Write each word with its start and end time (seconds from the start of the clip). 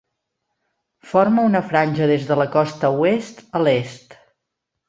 Forma 1.11 1.43
una 1.51 1.61
franja 1.73 2.09
des 2.13 2.25
de 2.31 2.39
la 2.41 2.49
costa 2.59 2.93
oest 3.05 3.47
a 3.61 3.63
l'est. 3.67 4.21